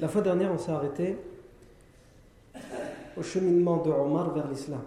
[0.00, 1.16] La fois dernière, on s'est arrêté
[3.16, 4.80] au cheminement de Omar vers l'islam.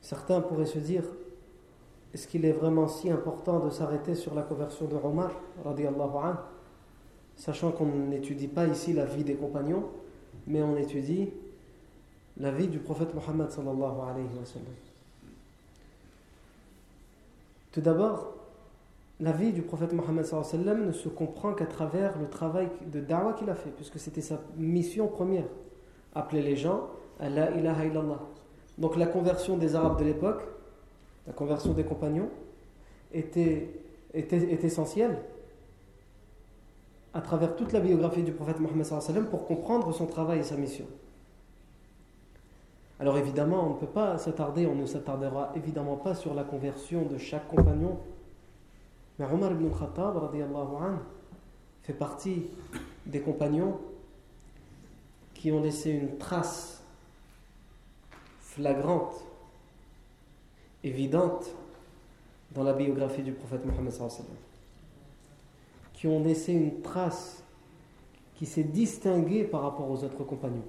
[0.00, 1.04] Certains pourraient se dire
[2.12, 5.30] est-ce qu'il est vraiment si important de s'arrêter sur la conversion de Omar,
[7.36, 9.88] sachant qu'on n'étudie pas ici la vie des compagnons,
[10.46, 11.30] mais on étudie
[12.38, 14.66] la vie du prophète Mohammed sallallahu alayhi wa sallam.
[17.70, 18.34] Tout d'abord,
[19.22, 20.26] la vie du prophète Mohammed
[20.84, 24.40] ne se comprend qu'à travers le travail de da'wah qu'il a fait, puisque c'était sa
[24.56, 25.44] mission première,
[26.12, 26.88] appeler les gens
[27.20, 28.20] à la ilaha illallah.
[28.78, 30.42] Donc la conversion des Arabes de l'époque,
[31.28, 32.30] la conversion des compagnons,
[33.12, 33.70] était,
[34.12, 35.16] est essentielle
[37.14, 40.86] à travers toute la biographie du prophète Mohammed pour comprendre son travail et sa mission.
[42.98, 47.04] Alors évidemment, on ne peut pas s'attarder, on ne s'attardera évidemment pas sur la conversion
[47.04, 47.98] de chaque compagnon.
[49.18, 50.18] Mais Omar ibn al-Khattab
[51.82, 52.46] fait partie
[53.06, 53.78] des compagnons
[55.34, 56.82] qui ont laissé une trace
[58.40, 59.24] flagrante,
[60.84, 61.46] évidente
[62.52, 63.92] dans la biographie du prophète Mohammed
[65.94, 67.42] qui ont laissé une trace
[68.34, 70.64] qui s'est distinguée par rapport aux autres compagnons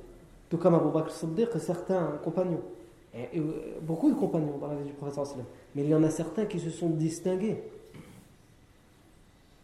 [0.53, 2.61] tout comme Abu Bakr Siddiq et certains compagnons.
[3.81, 5.19] Beaucoup de compagnons dans la vie du prophète
[5.73, 7.63] mais il y en a certains qui se sont distingués.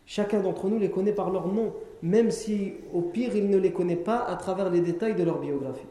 [0.09, 1.71] Chacun d'entre nous les connaît par leur nom,
[2.01, 5.37] même si au pire il ne les connaît pas à travers les détails de leur
[5.39, 5.85] biographie.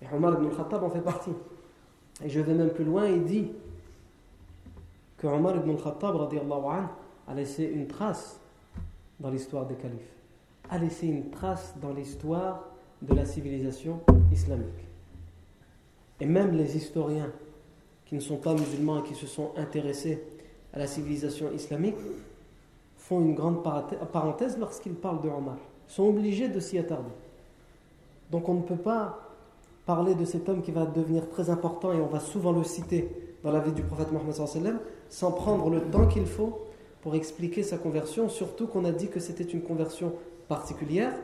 [0.00, 1.32] Et Omar ibn al-Khattab en fait partie.
[2.24, 3.50] Et je vais même plus loin, il dit
[5.16, 6.14] que Omar ibn al-Khattab
[7.26, 8.38] a laissé une trace
[9.18, 10.14] dans l'histoire des califes,
[10.70, 12.68] a laissé une trace dans l'histoire
[13.02, 13.98] de la civilisation
[14.30, 14.86] islamique.
[16.20, 17.32] Et même les historiens
[18.06, 20.22] qui ne sont pas musulmans et qui se sont intéressés
[20.72, 21.96] à la civilisation islamique
[23.08, 23.62] font une grande
[24.12, 25.56] parenthèse lorsqu'ils parlent de Omar.
[25.88, 27.10] Ils sont obligés de s'y attarder.
[28.30, 29.20] Donc on ne peut pas
[29.86, 33.08] parler de cet homme qui va devenir très important et on va souvent le citer
[33.42, 34.34] dans la vie du prophète Mohammed
[35.08, 36.58] sans prendre le temps qu'il faut
[37.00, 40.12] pour expliquer sa conversion, surtout qu'on a dit que c'était une conversion
[40.46, 41.14] particulière.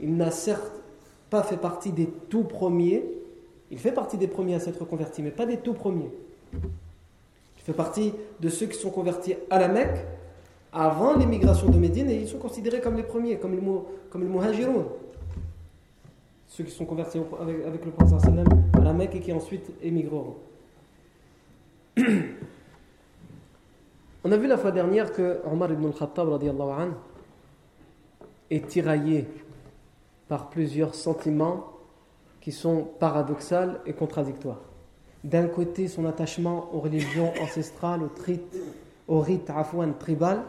[0.00, 0.80] Il n'a certes
[1.28, 3.04] pas fait partie des tout premiers.
[3.72, 6.12] Il fait partie des premiers à s'être convertis, mais pas des tout premiers.
[6.52, 10.06] Il fait partie de ceux qui sont convertis à la Mecque
[10.76, 13.62] avant l'émigration de Médine et ils sont considérés comme les premiers, comme les,
[14.10, 14.28] comme les.
[16.48, 17.18] Ceux qui sont convertis
[17.66, 18.20] avec, le prophète
[18.74, 20.36] à la Mecque et qui ensuite émigreront.
[24.24, 26.28] On a vu la fois dernière que Omar ibn al-Khattab
[28.50, 29.26] est tiraillé
[30.28, 31.72] par plusieurs sentiments
[32.40, 34.60] qui sont paradoxaux et contradictoires.
[35.24, 38.56] D'un côté, son attachement aux religions ancestrales, au, rite,
[39.08, 40.42] au rite afouan tribal,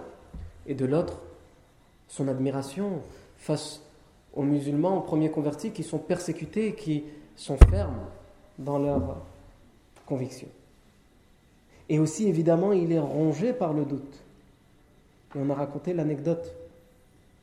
[0.67, 1.21] et de l'autre,
[2.07, 3.01] son admiration
[3.37, 3.81] face
[4.33, 7.03] aux musulmans, aux premiers convertis qui sont persécutés qui
[7.35, 7.99] sont fermes
[8.59, 9.17] dans leurs
[10.05, 10.47] convictions.
[11.89, 14.23] Et aussi, évidemment, il est rongé par le doute.
[15.35, 16.53] Et on a raconté l'anecdote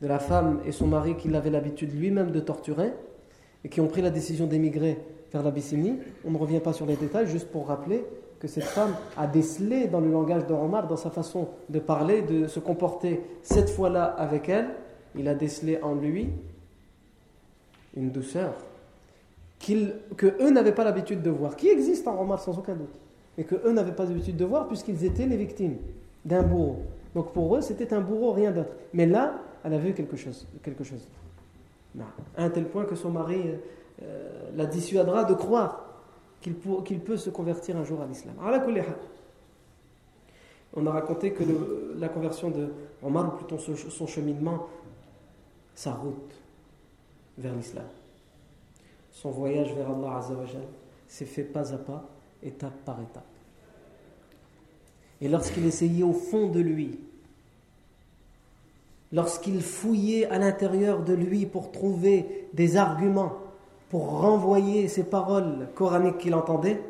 [0.03, 2.93] de la femme et son mari qui l'avaient l'habitude lui-même de torturer
[3.65, 4.99] et qui ont pris la décision d'émigrer
[5.33, 5.99] vers l'Abyssinie.
[6.25, 8.05] On ne revient pas sur les détails, juste pour rappeler
[8.45, 12.21] que cette femme a décelé dans le langage de Omar, dans sa façon de parler,
[12.21, 14.67] de se comporter cette fois-là avec elle,
[15.17, 16.29] il a décelé en lui
[17.97, 18.53] une douceur
[19.59, 22.93] que eux n'avaient pas l'habitude de voir, qui existe en Omar sans aucun doute,
[23.39, 25.79] mais que eux n'avaient pas l'habitude de voir puisqu'ils étaient les victimes
[26.27, 26.83] d'un bourreau.
[27.15, 28.73] Donc pour eux, c'était un bourreau, rien d'autre.
[28.93, 30.47] Mais là, elle a vu quelque chose.
[30.63, 31.09] Quelque chose.
[32.37, 33.41] À un tel point que son mari
[34.03, 35.94] euh, la dissuadera de croire
[36.45, 38.35] qu'il peut se convertir un jour à l'islam.
[40.77, 41.45] On a raconté que
[41.99, 42.69] la conversion de
[43.03, 44.69] Omar, ou plutôt son cheminement,
[45.75, 46.35] sa route
[47.39, 47.87] vers l'islam,
[49.11, 50.21] son voyage vers Allah
[51.09, 52.05] s'est fait pas à pas,
[52.43, 53.25] étape par étape.
[55.21, 56.99] Et lorsqu'il essayait au fond de lui,
[59.13, 63.44] lorsqu'il fouillait à l'intérieur de lui pour trouver des arguments,
[63.95, 66.83] pour renvoyer ces paroles coraniques qu'il entendait,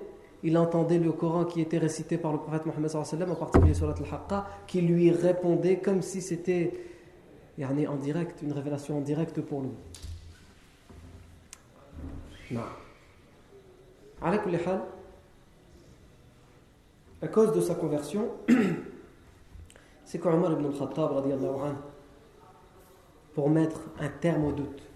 [0.42, 4.46] il entendait le Coran qui était récité par le prophète Mohammed en particulier sur al-Haqqa,
[4.66, 6.72] qui lui répondait comme si c'était
[7.62, 9.72] en direct, une révélation en direct pour lui.
[12.52, 12.62] Non.
[14.22, 14.38] À
[17.28, 18.30] cause de sa conversion,
[20.06, 21.10] c'est qu'Omar ibn al-Khattab,
[23.34, 24.93] pour mettre un terme au doute,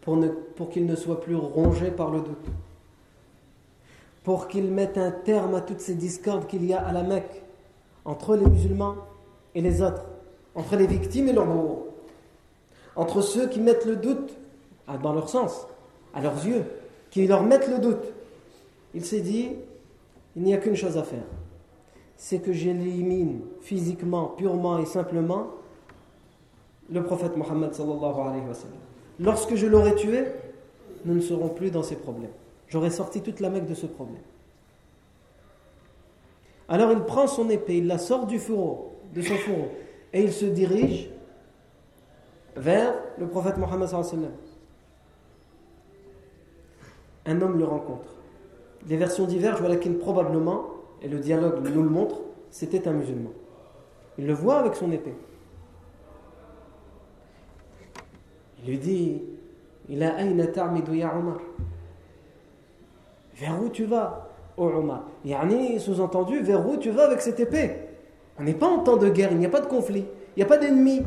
[0.00, 2.46] pour, qu'il ne soit plus rongé par le doute,
[4.24, 7.42] pour qu'il mette un terme à toutes ces discordes qu'il y a à la Mecque
[8.04, 8.96] entre les musulmans
[9.54, 10.04] et les autres,
[10.54, 11.88] entre les victimes et leurs bourreaux,
[12.96, 14.36] entre ceux qui mettent le doute
[15.02, 15.66] dans leur sens,
[16.14, 16.64] à leurs yeux,
[17.10, 18.12] qui leur mettent le doute.
[18.94, 19.50] Il s'est dit,
[20.36, 21.26] il n'y a qu'une chose à faire,
[22.16, 25.48] c'est que j'élimine physiquement, purement et simplement
[26.90, 28.89] le prophète Mohammed sallallahu alayhi wa sallam.
[29.20, 30.24] Lorsque je l'aurai tué,
[31.04, 32.30] nous ne serons plus dans ces problèmes.
[32.68, 34.22] J'aurais sorti toute la Mecque de ce problème.
[36.68, 39.68] Alors il prend son épée, il la sort du fourreau, de son fourreau,
[40.12, 41.10] et il se dirige
[42.56, 43.88] vers le prophète Mohammed
[47.26, 48.14] Un homme le rencontre.
[48.88, 50.66] Les versions divergent, voilà qu'il probablement,
[51.02, 52.20] et le dialogue nous le montre,
[52.50, 53.30] c'était un musulman.
[54.16, 55.14] Il le voit avec son épée.
[58.62, 59.22] Il lui dit
[59.88, 61.38] Il a ya Omar
[63.36, 67.76] Vers où tu vas, ô Omar Yani, sous-entendu, vers où tu vas avec cette épée
[68.38, 70.04] On n'est pas en temps de guerre, il n'y a pas de conflit,
[70.36, 71.02] il n'y a pas d'ennemi.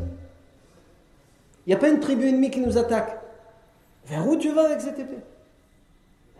[1.66, 3.20] Il n'y a pas une tribu ennemie qui nous attaque.
[4.06, 5.22] Vers où tu vas avec cette épée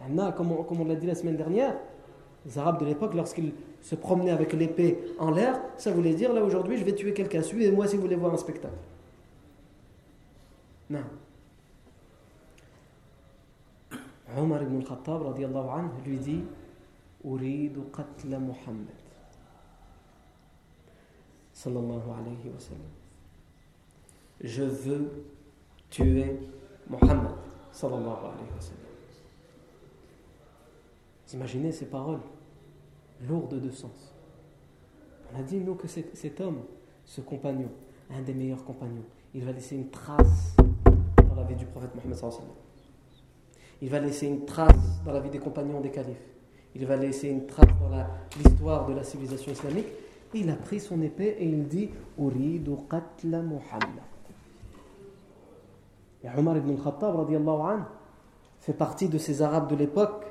[0.06, 1.74] on, comme on l'a dit la semaine dernière,
[2.44, 6.42] les Arabes de l'époque, lorsqu'ils se promenaient avec l'épée en l'air, ça voulait dire là
[6.42, 8.74] aujourd'hui je vais tuer quelqu'un, suivez-moi si vous voulez voir un spectacle.
[10.90, 11.04] Non.
[14.36, 15.22] Omar ibn al-Khattab
[16.04, 16.44] lui dit
[17.24, 18.94] Uridu qatla Muhammad.
[21.52, 22.80] Sallallahu alayhi wa sallam.
[24.40, 25.24] Je veux
[25.88, 26.38] tuer
[26.88, 27.34] Muhammad.
[27.72, 28.80] Sallallahu alayhi wa sallam.
[31.26, 32.20] Vous imaginez ces paroles
[33.26, 34.12] lourdes de sens.
[35.32, 36.60] On a dit, nous, que cet homme,
[37.04, 37.70] ce compagnon,
[38.10, 40.56] un des meilleurs compagnons, il va laisser une trace
[41.34, 42.16] dans la vie du prophète Mohammed
[43.82, 46.16] il va laisser une trace dans la vie des compagnons des califes.
[46.74, 47.90] Il va laisser une trace dans
[48.42, 49.88] l'histoire de la civilisation islamique.
[50.32, 54.00] il a pris son épée et il dit Uridu qatla Muhammad.
[56.22, 57.84] Et Omar ibn al-Khattab
[58.60, 60.24] fait partie de ces Arabes de l'époque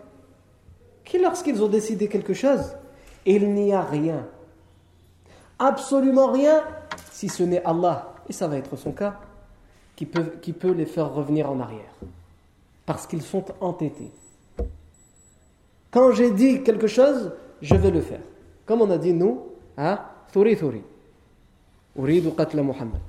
[1.06, 2.76] qui, lorsqu'ils ont décidé quelque chose,
[3.26, 4.26] il n'y a rien,
[5.60, 6.64] absolument rien,
[7.12, 9.20] si ce n'est Allah, et ça va être son cas,
[9.97, 11.95] qui peut, qui peut les faire revenir en arrière
[12.87, 14.11] parce qu'ils sont entêtés.
[15.91, 18.21] Quand j'ai dit quelque chose, je vais le faire.
[18.65, 19.43] Comme on a dit nous,
[19.77, 20.01] hein,
[20.33, 20.83] thuri thuri.
[21.97, 23.01] Uridu qatla Muhammad.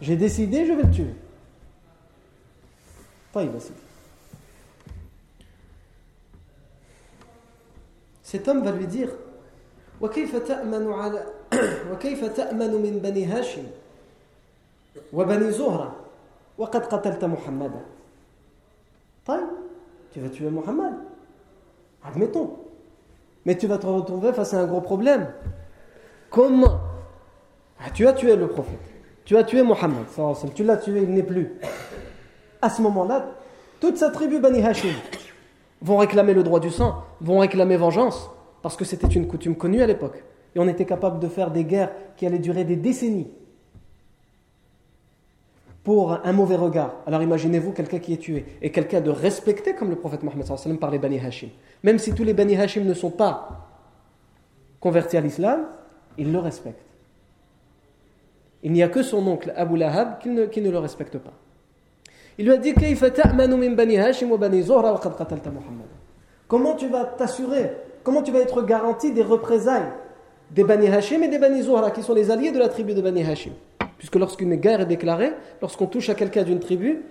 [0.00, 1.14] J'ai décidé, je vais le tuer.
[8.22, 9.10] Cet homme va lui dire
[10.02, 11.26] وكيف تأمن على
[11.92, 13.62] وكيف تأمن من بني هاشم
[15.12, 15.96] وبني زهرة
[16.58, 17.80] وقد قتلت محمدا
[20.12, 20.94] tu vas tuer Mohammed.
[22.04, 22.58] Admettons.
[23.44, 25.28] Mais tu vas te retrouver face à un gros problème.
[26.30, 26.80] Comment
[27.80, 28.78] ah, Tu as tué le prophète.
[29.24, 30.04] Tu as tué Mohammed.
[30.54, 31.54] Tu l'as tué, il n'est plus.
[32.60, 33.26] À ce moment-là,
[33.80, 34.94] toute sa tribu Bani Hashim
[35.80, 38.30] vont réclamer le droit du sang, vont réclamer vengeance,
[38.62, 40.22] parce que c'était une coutume connue à l'époque.
[40.54, 43.30] Et on était capable de faire des guerres qui allaient durer des décennies
[45.87, 46.95] pour un mauvais regard.
[47.05, 50.91] Alors imaginez-vous quelqu'un qui est tué et quelqu'un de respecté comme le prophète Mohammed par
[50.91, 51.47] les Bani Hashim.
[51.81, 53.69] Même si tous les Bani Hashim ne sont pas
[54.81, 55.61] convertis à l'islam,
[56.17, 56.83] ils le respectent.
[58.63, 61.31] Il n'y a que son oncle Abu Lahab qui ne, qui ne le respecte pas.
[62.37, 62.73] Il lui a dit
[66.49, 67.71] Comment tu vas t'assurer
[68.03, 69.93] Comment tu vas être garanti des représailles
[70.51, 73.01] des Bani Hashim et des Bani Zohra, qui sont les alliés de la tribu de
[73.01, 73.53] Bani Hashim?
[73.97, 77.01] Puisque lorsqu'une guerre est déclarée, lorsqu'on touche à quelqu'un d'une tribu,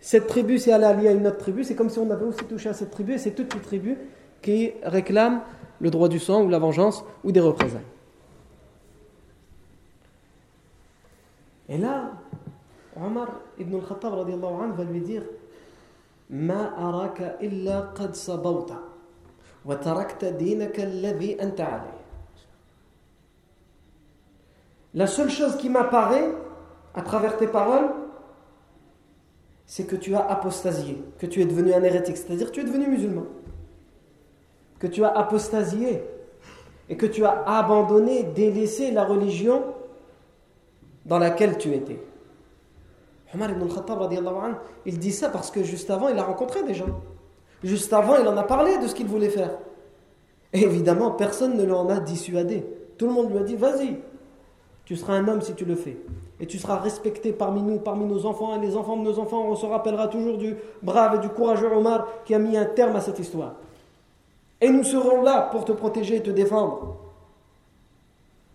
[0.00, 2.44] cette tribu, si elle alliée à une autre tribu, c'est comme si on avait aussi
[2.44, 3.96] touché à cette tribu, et c'est toutes les tribus
[4.42, 5.40] qui réclament
[5.80, 7.80] le droit du sang ou la vengeance ou des représailles.
[11.68, 12.12] Et là,
[12.96, 15.22] Omar ibn al-Khattab va lui dire
[16.28, 18.80] Ma araka illa qad sabawta
[19.64, 21.84] wa tarakta dinaka alladhi anta.
[24.94, 26.30] La seule chose qui m'apparaît
[26.94, 27.90] à travers tes paroles,
[29.66, 32.64] c'est que tu as apostasié, que tu es devenu un hérétique, c'est-à-dire que tu es
[32.64, 33.24] devenu musulman,
[34.78, 36.02] que tu as apostasié
[36.88, 39.64] et que tu as abandonné, délaissé la religion
[41.06, 42.00] dans laquelle tu étais.
[43.34, 44.00] Omar ibn al-Khattab,
[44.86, 47.00] il dit ça parce que juste avant, il a rencontré des gens.
[47.64, 49.58] Juste avant, il en a parlé de ce qu'il voulait faire.
[50.52, 52.64] Et évidemment, personne ne l'en a dissuadé.
[52.96, 53.98] Tout le monde lui a dit, vas-y,
[54.84, 55.96] tu seras un homme si tu le fais.
[56.40, 59.46] Et tu seras respecté parmi nous, parmi nos enfants, et les enfants de nos enfants,
[59.48, 62.96] on se rappellera toujours du brave et du courageux Omar qui a mis un terme
[62.96, 63.54] à cette histoire.
[64.60, 66.96] Et nous serons là pour te protéger et te défendre.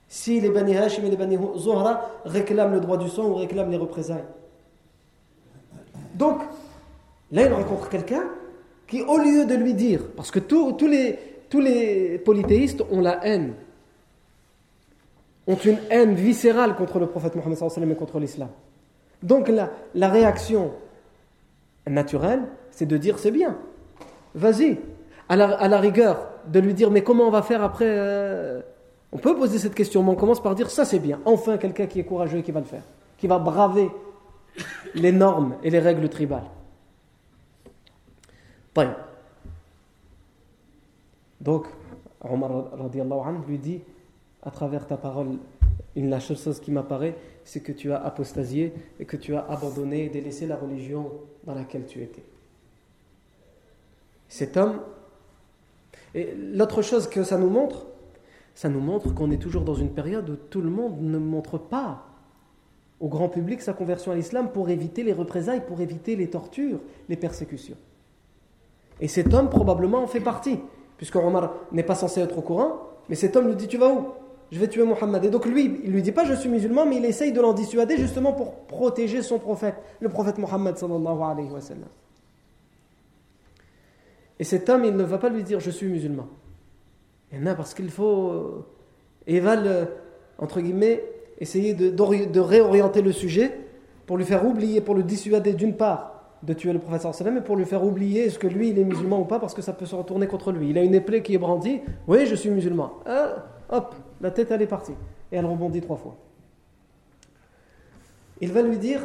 [0.08, 3.70] Si les Bani Hashim et les Bani Zohra réclament le droit du sang ou réclament
[3.70, 4.26] les représailles.
[6.16, 6.40] Donc,
[7.32, 8.24] là, il rencontre quelqu'un
[8.88, 11.20] qui, au lieu de lui dire, parce que tous, les,
[11.50, 13.54] tous les polythéistes ont la haine,
[15.50, 17.58] ont une haine viscérale contre le prophète Mohammed
[17.92, 18.50] et contre l'islam.
[19.22, 20.72] Donc, la, la réaction
[21.88, 23.58] naturelle, c'est de dire c'est bien,
[24.36, 24.78] vas-y.
[25.28, 28.62] À la, rigueur, de lui dire mais comment on va faire après euh,
[29.12, 31.20] On peut poser cette question, mais on commence par dire ça c'est bien.
[31.26, 32.82] Enfin, quelqu'un qui est courageux et qui va le faire,
[33.18, 33.92] qui va braver
[34.96, 36.50] les normes et les règles tribales.
[41.42, 41.68] Donc,
[42.22, 43.82] Omar lui dit
[44.44, 45.38] à travers ta parole,
[45.96, 50.06] une la chose qui m'apparaît, c'est que tu as apostasié et que tu as abandonné
[50.06, 51.12] et délaissé la religion
[51.46, 52.24] dans laquelle tu étais.
[54.28, 54.80] Cet homme,
[56.14, 57.88] et l'autre chose que ça nous montre,
[58.56, 61.58] ça nous montre qu'on est toujours dans une période où tout le monde ne montre
[61.58, 62.06] pas
[63.00, 66.80] au grand public sa conversion à l'islam pour éviter les représailles, pour éviter les tortures,
[67.08, 67.78] les persécutions.
[69.00, 70.60] Et cet homme probablement en fait partie,
[70.98, 73.94] puisque Omar n'est pas censé être au courant, mais cet homme lui dit Tu vas
[73.94, 74.08] où?
[74.52, 75.24] Je vais tuer Mohammed.
[75.26, 77.54] Et donc lui, il lui dit pas Je suis musulman, mais il essaye de l'en
[77.54, 81.50] dissuader justement pour protéger son prophète, le prophète Mohammed sallallahu alayhi.
[84.40, 86.28] Et cet homme, il ne va pas lui dire Je suis musulman.
[87.32, 88.66] Il y en a parce qu'il faut.
[89.28, 89.58] Et va,
[90.40, 91.04] entre guillemets,
[91.40, 93.52] essayer de, réorienter le sujet
[94.06, 97.42] pour lui faire oublier, pour le dissuader d'une part de tuer le prophète sallam et
[97.42, 99.74] pour lui faire oublier est-ce que lui il est musulman ou pas parce que ça
[99.74, 100.70] peut se retourner contre lui.
[100.70, 102.94] Il a une épée qui est brandie, oui je suis musulman.
[103.06, 104.96] Ah, hop, la tête elle est partie
[105.32, 106.16] et elle rebondit trois fois.
[108.42, 109.02] Il va lui dire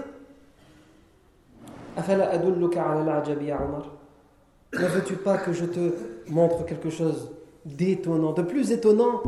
[4.72, 5.94] Ne veux-tu pas que je te
[6.28, 7.30] montre quelque chose
[7.64, 9.22] d'étonnant, de plus étonnant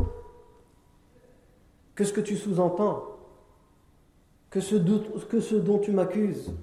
[1.95, 3.03] que ce que tu sous-entends,
[4.49, 4.75] que ce,
[5.29, 6.53] que ce dont tu m'accuses?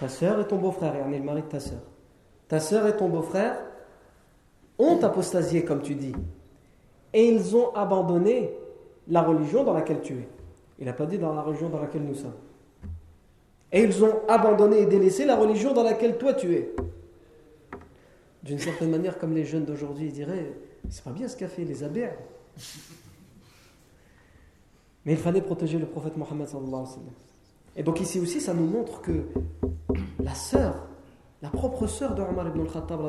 [0.00, 1.82] Ta sœur et ton beau-frère, et le mari de ta sœur.
[2.48, 3.58] Ta sœur et ton beau-frère
[4.78, 6.14] ont apostasié, comme tu dis,
[7.12, 8.50] et ils ont abandonné
[9.08, 10.28] la religion dans laquelle tu es.
[10.78, 12.32] Il n'a pas dit dans la religion dans laquelle nous sommes.
[13.72, 16.74] Et ils ont abandonné et délaissé la religion dans laquelle toi tu es.
[18.42, 20.50] D'une certaine manière, comme les jeunes d'aujourd'hui diraient,
[20.88, 22.08] c'est pas bien ce qu'a fait les abeilles.
[25.04, 26.48] Mais il fallait protéger le prophète Mohammed
[27.76, 29.24] Et donc ici aussi, ça nous montre que
[30.22, 30.86] la sœur,
[31.42, 33.00] la propre sœur de Omar ibn al-Khattab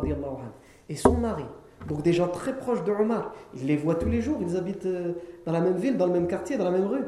[0.89, 1.46] et son mari,
[1.88, 5.13] donc des gens très proches de Omar, les voit tous les jours, ils habitent euh,
[5.46, 7.06] dans la même ville, dans le même quartier, dans la même rue.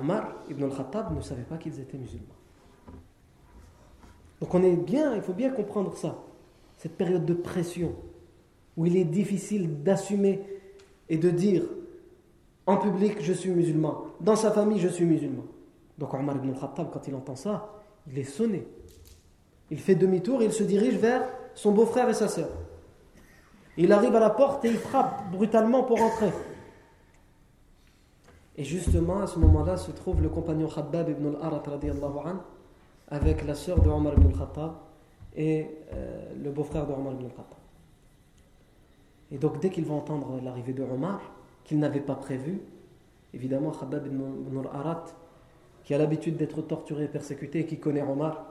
[0.00, 2.26] Omar ibn al-Khattab ne savait pas qu'ils étaient musulmans.
[4.40, 6.18] Donc on est bien, il faut bien comprendre ça,
[6.78, 7.94] cette période de pression
[8.76, 10.42] où il est difficile d'assumer
[11.08, 11.62] et de dire
[12.66, 15.44] en public je suis musulman, dans sa famille je suis musulman.
[15.98, 17.70] Donc Omar ibn al-Khattab quand il entend ça,
[18.10, 18.66] il est sonné.
[19.70, 21.22] Il fait demi-tour et il se dirige vers
[21.54, 22.48] son beau-frère et sa sœur.
[23.76, 26.30] Il arrive à la porte et il frappe brutalement pour entrer.
[28.56, 31.62] Et justement, à ce moment-là, se trouve le compagnon Khabbab ibn al-Arat
[33.08, 34.72] avec la sœur de Omar ibn al-Khattab.
[35.34, 37.58] et euh, le beau-frère de Omar ibn Khattab.
[39.30, 41.20] Et donc dès qu'ils vont entendre l'arrivée de Omar,
[41.64, 42.60] qu'ils n'avaient pas prévu,
[43.32, 45.04] évidemment Khabab ibn al-Arat,
[45.84, 48.46] qui a l'habitude d'être torturé et persécuté qui connaît Omar,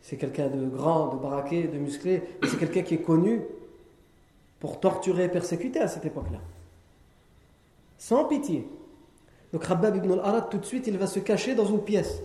[0.00, 3.42] c'est quelqu'un de grand, de baraqué, de musclé, c'est quelqu'un qui est connu
[4.60, 6.38] pour torturer et persécuter à cette époque-là.
[7.98, 8.66] Sans pitié.
[9.52, 12.22] Donc Khabab ibn al-Arat, tout de suite, il va se cacher dans une pièce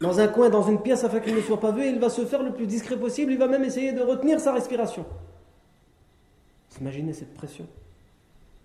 [0.00, 2.24] dans un coin, dans une pièce afin qu'il ne soit pas vu, il va se
[2.24, 5.04] faire le plus discret possible, il va même essayer de retenir sa respiration.
[6.70, 7.66] Vous imaginez cette pression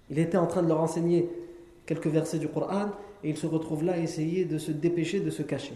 [0.10, 1.29] Il était en train de leur enseigner
[1.86, 2.92] quelques versets du Coran,
[3.24, 5.75] et il se retrouve là à essayer de se dépêcher, de se cacher.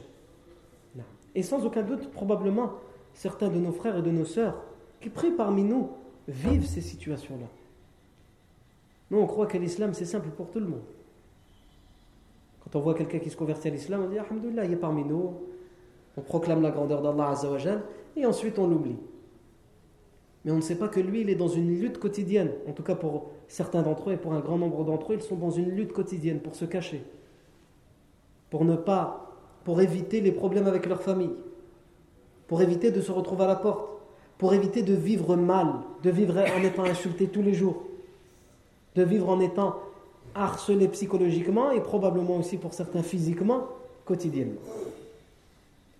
[1.35, 2.73] Et sans aucun doute, probablement,
[3.13, 4.61] certains de nos frères et de nos sœurs
[5.01, 5.91] qui prient parmi nous
[6.27, 7.45] vivent ces situations-là.
[9.11, 10.83] Nous, on croit que l'islam, c'est simple pour tout le monde.
[12.63, 15.03] Quand on voit quelqu'un qui se convertit à l'islam, on dit Alhamdulillah, il est parmi
[15.03, 15.35] nous.
[16.17, 17.35] On proclame la grandeur d'Allah
[18.15, 18.97] et ensuite on l'oublie.
[20.47, 22.51] Mais on ne sait pas que lui, il est dans une lutte quotidienne.
[22.69, 25.21] En tout cas, pour certains d'entre eux et pour un grand nombre d'entre eux, ils
[25.21, 27.03] sont dans une lutte quotidienne pour se cacher.
[28.49, 29.35] Pour ne pas,
[29.65, 31.33] pour éviter les problèmes avec leur famille.
[32.47, 33.89] Pour éviter de se retrouver à la porte.
[34.37, 35.67] Pour éviter de vivre mal,
[36.01, 37.83] de vivre en étant insulté tous les jours.
[38.95, 39.75] De vivre en étant
[40.33, 43.67] harcelé psychologiquement et probablement aussi pour certains physiquement,
[44.05, 44.61] quotidiennement.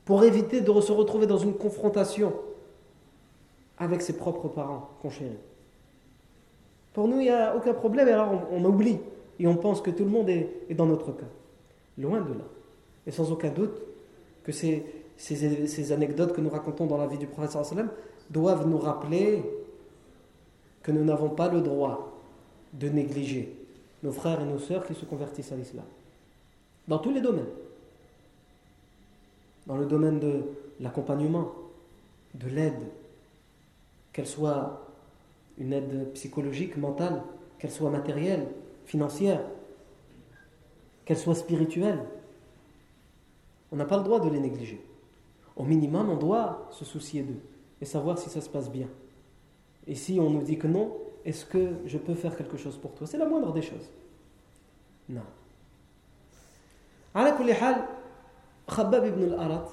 [0.06, 2.32] Pour éviter de se retrouver dans une confrontation
[3.78, 5.38] avec ses propres parents qu'on chérit.
[6.94, 8.98] Pour nous, il n'y a aucun problème, et alors on, oublie
[9.40, 11.28] et on pense que tout le monde est, dans notre cas.
[11.98, 12.46] Loin de là.
[13.06, 13.80] Et sans aucun doute
[14.44, 14.84] que ces,
[15.16, 17.56] ces, anecdotes que nous racontons dans la vie du prophète
[18.30, 19.44] doivent nous rappeler
[20.82, 22.18] que nous n'avons pas le droit
[22.74, 23.56] de négliger
[24.04, 25.86] nos frères et nos sœurs qui se convertissent à l'islam.
[26.88, 27.46] Dans tous les domaines.
[29.66, 30.44] Dans le domaine de
[30.80, 31.52] l'accompagnement,
[32.34, 32.82] de l'aide,
[34.17, 34.87] qu'elle soit
[35.59, 37.23] une aide psychologique, mentale,
[37.59, 38.47] qu'elle soit matérielle,
[38.85, 39.41] financière,
[41.05, 42.05] qu'elle soit spirituelle.
[43.71, 44.85] On n'a pas le droit de les négliger.
[45.57, 47.41] Au minimum, on doit se soucier d'eux
[47.81, 48.89] et savoir si ça se passe bien.
[49.87, 52.95] Et si on nous dit que non, est-ce que je peux faire quelque chose pour
[52.95, 53.89] toi C'est la moindre des choses.
[55.09, 55.23] Non.
[57.15, 57.77] على كل حال
[58.69, 59.69] Khabbab ibn al-Arat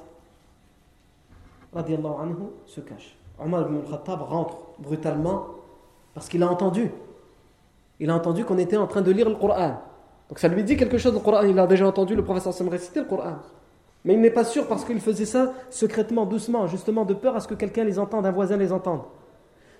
[1.73, 3.15] anhu se cache.
[3.38, 5.46] Omar ibn al-Khattab rentre brutalement
[6.14, 6.90] parce qu'il a entendu.
[8.00, 9.80] Il a entendu qu'on était en train de lire le Coran.
[10.28, 11.42] Donc ça lui dit quelque chose du Coran.
[11.42, 13.36] Il a déjà entendu le professeur Sam réciter le Coran.
[14.04, 17.40] Mais il n'est pas sûr parce qu'il faisait ça secrètement, doucement, justement de peur à
[17.40, 19.00] ce que quelqu'un les entende, un voisin les entende.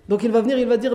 [0.09, 0.95] Donc il va venir, il va dire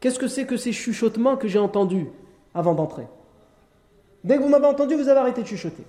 [0.00, 2.08] Qu'est-ce que c'est que ces chuchotements que j'ai entendus
[2.54, 3.06] avant d'entrer?
[4.22, 5.84] Dès que vous m'avez entendu, vous avez arrêté de chuchoter.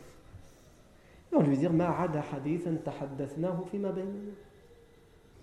[1.35, 1.71] Et on lui dire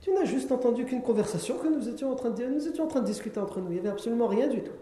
[0.00, 2.88] Tu n'as juste entendu qu'une conversation que nous étions en train de nous étions en
[2.88, 3.66] train de discuter entre nous.
[3.68, 4.72] Il n'y avait absolument rien du tout.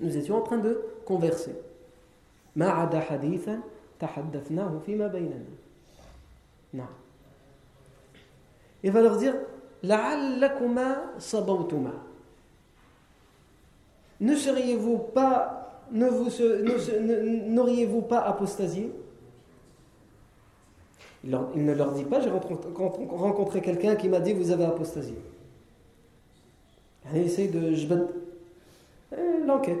[0.00, 1.54] Nous étions en train de converser.
[8.82, 9.34] Il va leur dire
[14.20, 16.30] Ne seriez-vous pas, ne vous,
[17.48, 18.90] n'auriez-vous pas apostasié?
[21.24, 25.16] Il, ne leur dit pas J'ai rencontré quelqu'un qui m'a dit Vous avez apostasié.
[27.14, 27.74] Il essaye de.
[29.12, 29.78] Eh, l'enquête.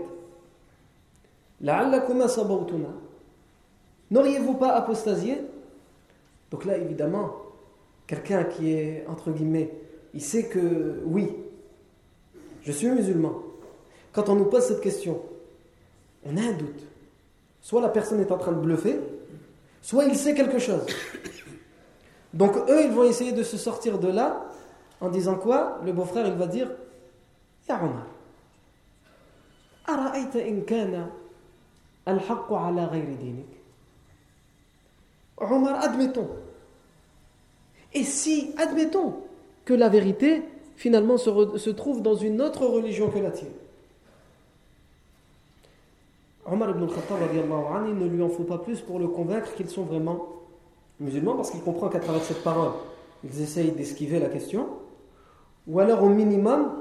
[4.10, 5.38] N'auriez-vous pas apostasié?
[6.50, 7.30] Donc là, évidemment,
[8.06, 9.70] quelqu'un qui est, entre guillemets,
[10.12, 11.30] il sait que oui,
[12.62, 13.42] je suis musulman.
[14.12, 15.22] Quand on nous pose cette question,
[16.26, 16.86] on a un doute.
[17.62, 18.98] Soit la personne est en train de bluffer,
[19.82, 20.86] soit il sait quelque chose.
[22.32, 24.46] Donc eux, ils vont essayer de se sortir de là
[25.00, 25.80] en disant quoi?
[25.84, 26.70] Le beau-frère, il va dire
[27.68, 28.06] Ya Omar,
[35.36, 36.28] Omar, admettons.
[37.92, 39.16] Et si, admettons,
[39.64, 40.42] que la vérité,
[40.76, 43.52] finalement, se, trouve dans une autre religion que la tienne
[46.44, 47.18] Omar ibn al-Khattab,
[47.86, 50.26] il ne lui en faut pas plus pour le convaincre qu'ils sont vraiment
[50.98, 52.72] musulmans, parce qu'il comprend qu'à travers cette parole,
[53.24, 54.66] ils essayent d'esquiver la question.
[55.68, 56.72] Ou alors, au minimum,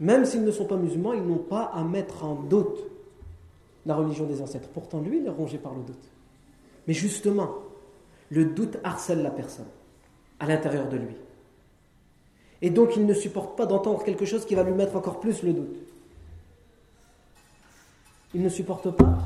[0.00, 2.78] même s'ils ne sont pas musulmans, ils n'ont pas à mettre en doute
[3.86, 4.68] la religion des ancêtres.
[4.68, 6.10] Pourtant, lui, il est rongé par le doute.
[6.86, 7.54] Mais justement,
[8.30, 9.66] le doute harcèle la personne
[10.40, 11.16] à l'intérieur de lui.
[12.60, 15.42] Et donc il ne supporte pas d'entendre quelque chose qui va lui mettre encore plus
[15.42, 15.76] le doute.
[18.34, 19.18] Il ne supporte pas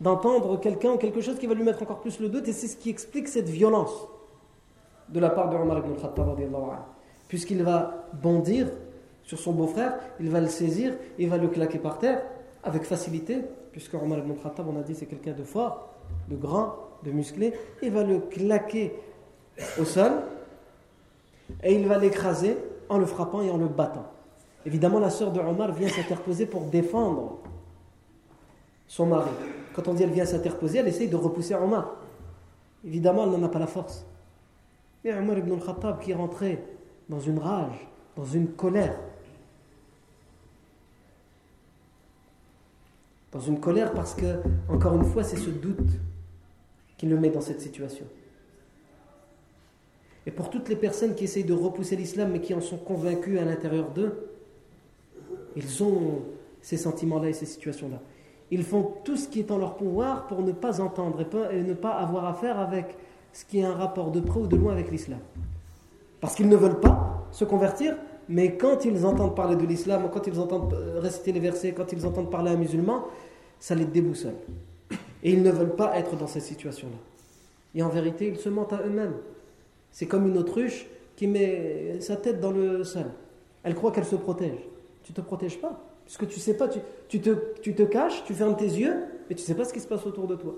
[0.00, 2.68] d'entendre quelqu'un ou quelque chose qui va lui mettre encore plus le doute, et c'est
[2.68, 4.06] ce qui explique cette violence
[5.08, 6.36] de la part de Omar ibn al-Khattab,
[7.28, 8.68] puisqu'il va bondir
[9.22, 12.22] sur son beau-frère, il va le saisir, il va le claquer par terre
[12.62, 15.88] avec facilité, puisque Omar ibn al-Khattab, on a dit, c'est quelqu'un de fort,
[16.28, 18.94] de grand, de musclé, il va le claquer
[19.78, 20.12] au sol
[21.62, 22.56] et il va l'écraser
[22.88, 24.06] en le frappant et en le battant.
[24.66, 27.38] Évidemment, la sœur de Omar vient s'interposer pour défendre
[28.94, 29.30] son mari.
[29.74, 31.96] Quand on dit elle vient s'interposer, elle essaye de repousser Omar.
[32.84, 34.06] Évidemment, elle n'en a pas la force.
[35.02, 36.62] Mais Omar ibn al-Khattab qui est rentré
[37.08, 38.96] dans une rage, dans une colère,
[43.32, 45.90] dans une colère parce que, encore une fois, c'est ce doute
[46.96, 48.06] qui le met dans cette situation.
[50.24, 53.40] Et pour toutes les personnes qui essayent de repousser l'islam mais qui en sont convaincus
[53.40, 54.30] à l'intérieur d'eux,
[55.56, 56.22] ils ont
[56.62, 58.00] ces sentiments-là et ces situations-là.
[58.54, 61.74] Ils font tout ce qui est en leur pouvoir pour ne pas entendre et, ne
[61.74, 62.96] pas avoir affaire avec
[63.32, 65.18] ce qui est un rapport de près ou de loin avec l'islam.
[66.20, 67.96] Parce qu'ils ne veulent pas se convertir,
[68.28, 71.92] mais quand ils entendent parler de l'islam, quand ils entendent euh, réciter les versets, quand
[71.92, 73.06] ils entendent parler à un musulman,
[73.58, 74.36] ça les déboussole.
[75.24, 76.96] Et ils ne veulent pas être dans cette situation-là.
[77.74, 79.16] Et en vérité, ils se mentent à eux-mêmes.
[79.90, 80.86] C'est comme une autruche
[81.16, 83.06] qui met sa tête dans le sol.
[83.64, 84.60] Elle croit qu'elle se protège.
[85.02, 85.80] Tu ne te protèges pas.
[86.04, 86.68] Puisque tu sais pas,
[87.08, 89.80] tu, te, tu te caches, tu fermes tes yeux, et tu sais pas ce qui
[89.80, 90.54] se passe autour de toi.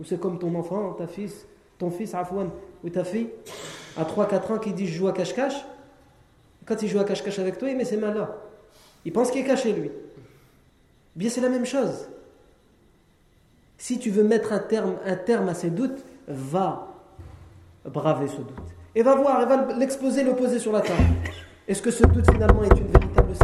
[0.00, 1.46] Ou c'est comme ton enfant, ta fils,
[1.78, 2.50] ton fils Afwan,
[2.84, 3.28] ou ta fille,
[3.96, 5.64] à 3-4 ans, qui dit je joue à cache-cache.
[6.64, 8.36] Quand il joue à cache-cache avec toi, il met ses mains là.
[9.04, 9.90] Il pense qu'il est caché, lui.
[11.16, 12.08] Bien, c'est la même chose.
[13.78, 16.94] Si tu veux mettre un terme, un terme à ces doutes, va
[17.84, 18.56] braver ce doute.
[18.94, 21.02] Et va voir, et va l'exposer, l'opposer sur la table.
[21.66, 23.34] Est-ce que ce doute finalement est une véritable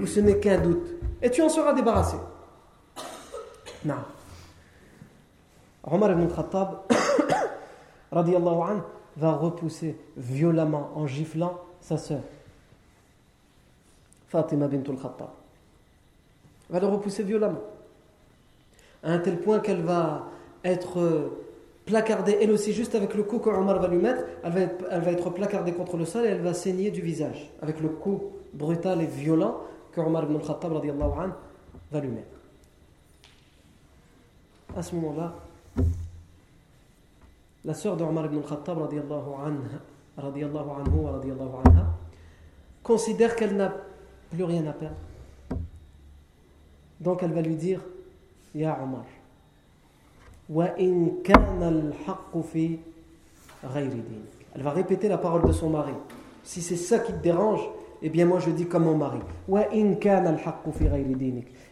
[0.00, 0.86] ou ce n'est qu'un doute
[1.22, 2.16] Et tu en seras débarrassé.
[3.84, 3.94] Non.
[5.84, 6.82] Omar ibn Khattab
[9.16, 12.20] va repousser violemment en giflant sa sœur.
[14.28, 15.30] Fatima bint al-Khattab.
[16.70, 17.62] Va le repousser violemment
[19.02, 20.26] à un tel point qu'elle va
[20.64, 21.30] être
[21.86, 25.72] placardée, elle aussi, juste avec le coup qu'Omar va lui mettre, elle va être placardée
[25.72, 29.60] contre le sol et elle va saigner du visage, avec le coup brutal et violent
[29.98, 32.28] qu'Omar ibn al-Khattab va lui mettre.
[34.76, 35.34] À ce moment-là,
[37.64, 38.78] la sœur d'Omar ibn al-Khattab
[42.82, 43.72] considère qu'elle n'a
[44.30, 44.96] plus rien à perdre.
[47.00, 47.80] Donc elle va lui dire
[48.54, 49.04] Ya Omar,
[54.54, 55.92] elle va répéter la parole de son mari.
[56.42, 57.60] Si c'est ça qui te dérange,
[58.02, 59.18] eh bien moi je dis comme mon mari.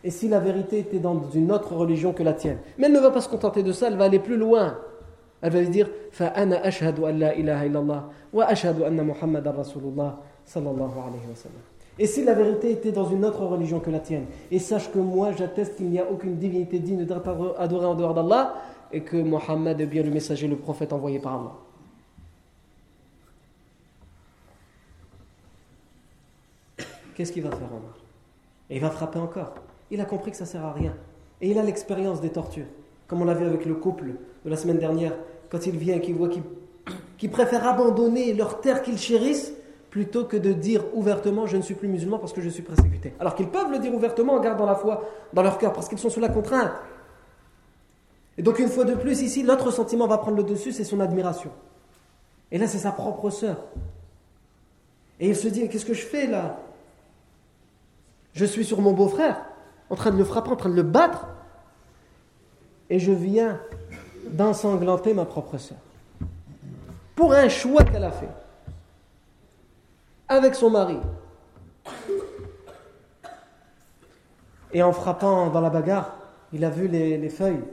[0.04, 2.58] Et si la vérité était dans une autre religion que la tienne.
[2.78, 4.78] Mais elle ne va pas se contenter de ça, elle va aller plus loin.
[5.42, 5.88] Elle va lui dire
[11.98, 14.98] et si la vérité était dans une autre religion que la tienne, et sache que
[14.98, 17.22] moi j'atteste qu'il n'y a aucune divinité digne d'être
[17.58, 18.54] adorée en dehors d'Allah,
[18.92, 21.52] et que Mohammed est bien le messager, le prophète envoyé par Allah.
[27.16, 27.96] Qu'est-ce qu'il va faire Omar?
[28.68, 29.54] Et il va frapper encore.
[29.90, 30.94] Il a compris que ça ne sert à rien.
[31.40, 32.66] Et il a l'expérience des tortures.
[33.08, 34.08] Comme on l'a vu avec le couple
[34.44, 35.14] de la semaine dernière,
[35.48, 39.52] quand il vient et qu'il voit qu'ils préfèrent abandonner leur terre qu'ils chérissent
[39.88, 43.14] plutôt que de dire ouvertement je ne suis plus musulman parce que je suis persécuté.
[43.18, 45.98] Alors qu'ils peuvent le dire ouvertement en gardant la foi dans leur cœur parce qu'ils
[45.98, 46.72] sont sous la contrainte.
[48.36, 51.00] Et donc une fois de plus ici, l'autre sentiment va prendre le dessus, c'est son
[51.00, 51.50] admiration.
[52.52, 53.56] Et là c'est sa propre sœur.
[55.18, 56.58] Et il se dit qu'est-ce que je fais là?
[58.36, 59.46] Je suis sur mon beau-frère,
[59.88, 61.26] en train de le frapper, en train de le battre,
[62.90, 63.58] et je viens
[64.30, 65.78] d'ensanglanter ma propre sœur.
[67.14, 68.28] Pour un choix qu'elle a fait
[70.28, 70.98] avec son mari.
[74.74, 76.14] Et en frappant dans la bagarre,
[76.52, 77.64] il a vu les, feuilles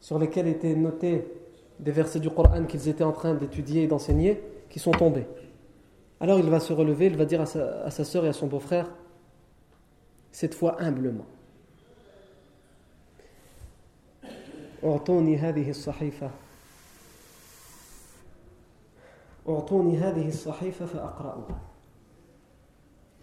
[0.00, 1.30] sur lesquelles étaient notés
[1.78, 5.26] des versets du Coran qu'ils étaient en train d'étudier et d'enseigner, qui sont tombés.
[6.18, 8.32] Alors il va se relever, il va dire à sa, à sa soeur et à
[8.32, 8.88] son beau-frère,
[10.32, 11.26] cette fois humblement,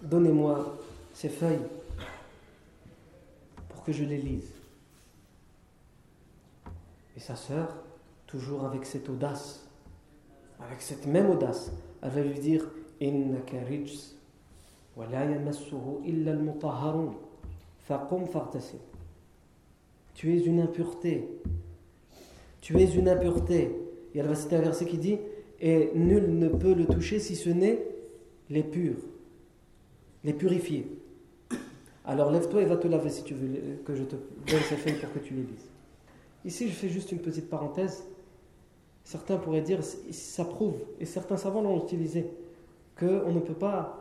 [0.01, 0.77] Donnez-moi
[1.13, 1.65] ces feuilles
[3.69, 4.53] pour que je les lise.
[7.15, 7.83] Et sa sœur,
[8.27, 9.65] toujours avec cette audace,
[10.59, 12.65] avec cette même audace, elle va lui dire
[20.13, 21.29] tu es une impureté.
[22.59, 23.71] Tu es une impureté.
[24.13, 25.17] Il y a un verset qui dit
[25.61, 27.79] Et nul ne peut le toucher si ce n'est
[28.49, 28.97] les purs,
[30.23, 30.87] les purifiés.
[32.03, 33.47] Alors lève-toi et va te laver si tu veux
[33.85, 35.69] que je te donne ces feuilles pour que tu les lises.
[36.43, 38.03] Ici, je fais juste une petite parenthèse.
[39.03, 42.29] Certains pourraient dire, ça prouve, et certains savants l'ont utilisé,
[42.97, 43.98] qu'on ne peut pas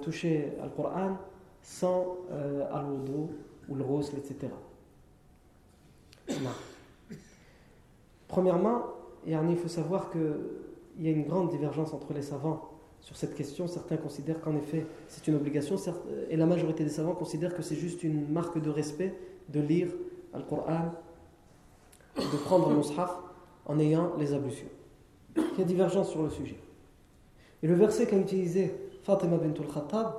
[0.00, 1.16] toucher al Coran
[1.62, 3.32] sans euh, al-wudu
[3.68, 4.52] ou le rosle, etc.
[8.26, 8.82] Premièrement,
[9.26, 10.22] il faut savoir qu'il
[11.00, 13.66] y a une grande divergence entre les savants sur cette question.
[13.66, 15.76] Certains considèrent qu'en effet c'est une obligation,
[16.30, 19.14] et la majorité des savants considèrent que c'est juste une marque de respect
[19.48, 19.88] de lire
[20.34, 20.92] le Coran,
[22.16, 23.18] de prendre le mushaf
[23.66, 24.68] en ayant les ablutions.
[25.36, 26.58] Il y a divergence sur le sujet.
[27.62, 28.74] Et le verset qu'a utilisé
[29.08, 30.12] Fatima bint al-Khattab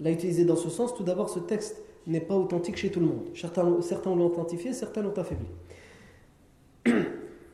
[0.00, 0.94] l'a utilisé dans ce sens.
[0.94, 3.22] Tout d'abord, ce texte n'est pas authentique chez tout le monde.
[3.34, 5.46] Certains, certains l'ont authentifié, certains l'ont affaibli.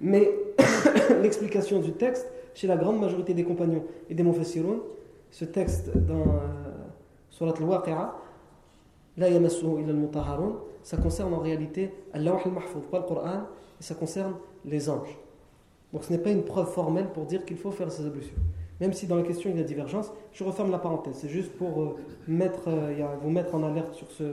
[0.00, 0.32] Mais
[1.22, 4.80] l'explication du texte, chez la grande majorité des compagnons et des Mufassirun,
[5.30, 6.72] ce texte dans euh,
[7.30, 8.16] Surat al-Waqi'a,
[9.16, 13.42] La yamassuhu illa al-mutahharun, ça concerne en réalité Allah al-Mahfouz, pas le Coran,
[13.80, 14.34] et ça concerne
[14.64, 15.16] les anges.
[15.92, 18.34] Donc ce n'est pas une preuve formelle pour dire qu'il faut faire ces ablutions.
[18.80, 21.16] Même si dans la question il y a divergence, je referme la parenthèse.
[21.20, 24.24] C'est juste pour euh, mettre, euh, vous mettre en alerte sur ce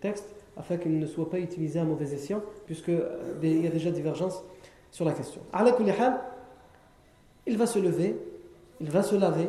[0.00, 4.42] texte afin qu'il ne soit pas utilisé à mauvais escient, puisqu'il y a déjà divergence
[4.90, 5.40] sur la question.
[7.46, 8.16] Il va se lever,
[8.80, 9.48] il va se laver.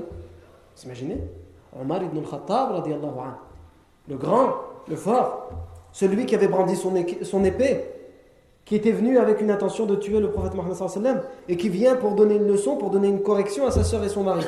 [0.75, 1.17] Vous imaginez?
[1.79, 2.85] Omar ibn al-Khattab,
[4.07, 4.53] le grand,
[4.87, 5.49] le fort,
[5.91, 7.85] celui qui avait brandi son, épée,
[8.67, 12.15] qui était venu avec une intention de tuer le prophète Mohammed et qui vient pour
[12.15, 14.45] donner une leçon, pour donner une correction à sa sœur et son mari.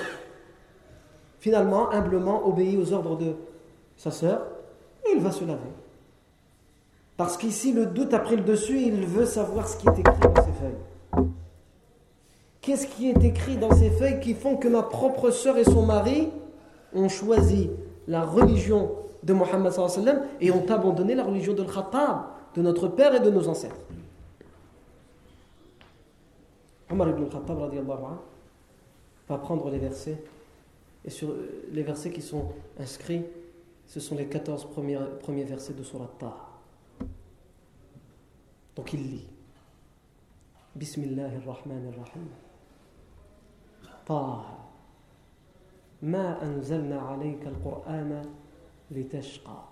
[1.40, 3.34] Finalement, humblement obéit aux ordres de
[3.96, 4.42] sa sœur
[5.06, 5.72] et il va se laver.
[7.16, 10.20] Parce qu'ici, le doute a pris le dessus, il veut savoir ce qui est écrit
[10.20, 11.26] dans ses feuilles.
[12.60, 15.86] Qu'est-ce qui est écrit dans ces feuilles qui font que ma propre sœur et son
[15.86, 16.28] mari
[16.94, 17.70] ont choisi
[18.10, 18.92] la religion
[19.24, 19.72] de Mohammed
[20.42, 22.24] et ont abandonné la religion de Khattab,
[22.56, 23.78] de notre père et de nos ancêtres?
[26.91, 27.59] Omar ibn Khattab
[29.29, 30.23] va prendre les versets
[31.05, 31.35] et sur
[31.73, 33.25] les versets qui sont inscrits,
[33.87, 36.49] ce sont les 14 premiers, premiers versets de Surat Taha.
[38.77, 39.27] Donc il lit
[40.75, 42.29] Bismillah ar-Rahman ar-Rahim
[44.07, 44.45] طه
[46.03, 48.25] ما أنزلنا عليك القرآن
[48.91, 49.63] لتشقى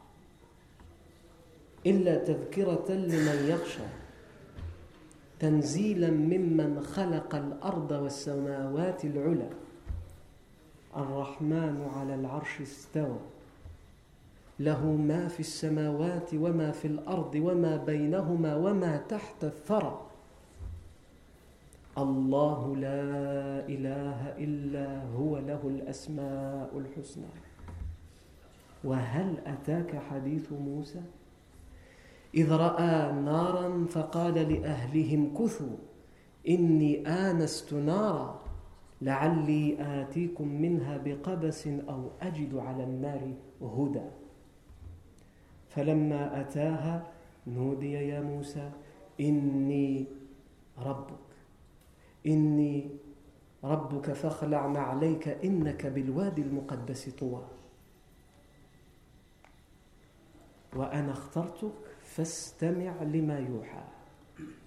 [1.87, 3.88] إلا تذكرة لمن يخشى
[5.39, 9.50] تنزيلا ممن خلق الأرض والسماوات العلى.
[10.97, 13.19] الرحمن على العرش استوى.
[14.60, 20.02] له ما في السماوات وما في الأرض وما بينهما وما تحت الثرى.
[21.97, 23.12] الله لا
[23.69, 27.30] إله إلا هو له الأسماء الحسنى.
[28.84, 31.02] وهل أتاك حديث موسى؟
[32.35, 35.77] إذ رأى نارا فقال لأهلهم كثوا
[36.49, 38.43] إني آنست نارا
[39.01, 44.05] لعلي آتيكم منها بقبس أو أجد على النار هدى.
[45.69, 47.07] فلما أتاها
[47.47, 48.71] نودي يا موسى
[49.19, 50.05] إني
[50.77, 51.27] ربك
[52.27, 52.89] إني
[53.63, 57.43] ربك فاخلع نعليك إنك بالوادي المقدس طوى.
[60.75, 63.85] وأنا اخترتك فاستمع لما يوحى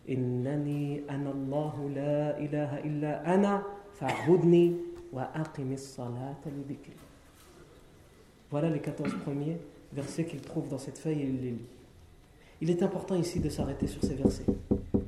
[0.10, 3.64] إنني أنا الله لا إله إلا أنا
[4.00, 4.76] فاعبدني
[5.14, 6.98] وأقم الصلاة لذكري
[8.52, 9.58] Voilà les 14 premiers
[9.92, 11.70] versets qu'il trouve dans cette feuille et il les lit.
[12.62, 14.46] Il est important ici de s'arrêter sur ces versets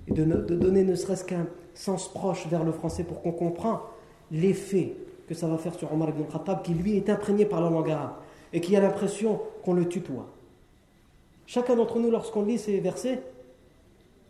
[0.08, 3.78] et de, donner ne serait-ce qu'un sens proche vers le français pour qu'on comprenne
[4.32, 4.96] l'effet
[5.28, 7.92] que ça va faire sur Omar ibn Khattab qui lui est imprégné par la langue
[7.92, 8.16] arabe
[8.54, 10.26] et qui a l'impression qu'on le tutoie.
[11.53, 13.23] Chacun d'entre nous, lorsqu'on lit ces versets,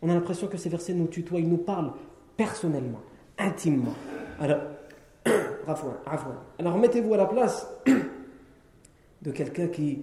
[0.03, 1.93] on a l'impression que ces versets nous tutoient, ils nous parlent
[2.37, 2.99] personnellement,
[3.39, 3.95] intimement.
[4.41, 4.59] Alors,
[6.59, 7.73] Alors mettez-vous à la place
[9.23, 10.01] de quelqu'un qui,